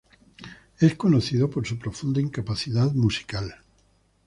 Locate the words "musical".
2.93-3.55